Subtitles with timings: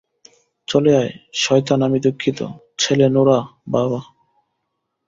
[0.67, 1.11] চলে আয়,
[1.35, 2.39] শয়তান আমি দুঃখিত,
[2.79, 3.99] ছেলে- নোরাহ- বাবা!